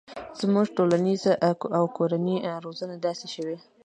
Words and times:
زموږ 0.39 0.67
ټولنیزه 0.77 1.33
او 1.77 1.83
کورنۍ 1.97 2.37
روزنه 2.65 2.95
داسې 3.05 3.25
شوي 3.35 3.57